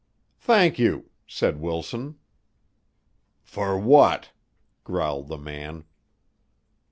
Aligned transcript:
"Thank 0.39 0.79
you," 0.79 1.11
said 1.27 1.61
Wilson. 1.61 2.17
"For 3.43 3.77
what?" 3.77 4.31
growled 4.83 5.27
the 5.27 5.37
man. 5.37 5.83